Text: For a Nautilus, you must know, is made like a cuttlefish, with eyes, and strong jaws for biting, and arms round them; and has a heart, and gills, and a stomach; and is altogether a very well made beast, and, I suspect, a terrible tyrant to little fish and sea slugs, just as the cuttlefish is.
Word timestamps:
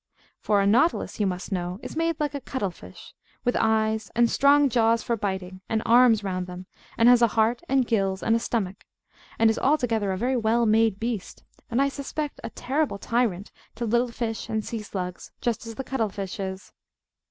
For 0.39 0.61
a 0.61 0.65
Nautilus, 0.65 1.19
you 1.19 1.27
must 1.27 1.51
know, 1.51 1.77
is 1.83 1.95
made 1.95 2.19
like 2.19 2.33
a 2.33 2.41
cuttlefish, 2.41 3.13
with 3.43 3.55
eyes, 3.55 4.09
and 4.15 4.31
strong 4.31 4.67
jaws 4.67 5.03
for 5.03 5.15
biting, 5.15 5.61
and 5.69 5.83
arms 5.85 6.23
round 6.23 6.47
them; 6.47 6.65
and 6.97 7.07
has 7.07 7.21
a 7.21 7.27
heart, 7.27 7.61
and 7.69 7.85
gills, 7.85 8.23
and 8.23 8.35
a 8.35 8.39
stomach; 8.39 8.77
and 9.37 9.51
is 9.51 9.59
altogether 9.59 10.11
a 10.11 10.17
very 10.17 10.35
well 10.37 10.65
made 10.65 10.99
beast, 10.99 11.43
and, 11.69 11.79
I 11.79 11.87
suspect, 11.89 12.39
a 12.43 12.49
terrible 12.49 12.97
tyrant 12.97 13.51
to 13.75 13.85
little 13.85 14.11
fish 14.11 14.49
and 14.49 14.65
sea 14.65 14.81
slugs, 14.81 15.31
just 15.39 15.67
as 15.67 15.75
the 15.75 15.83
cuttlefish 15.83 16.39
is. 16.39 16.73